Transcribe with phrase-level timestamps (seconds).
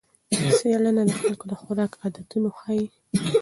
[0.57, 2.85] څېړنه د خلکو د خوراک عادتونه ښيي.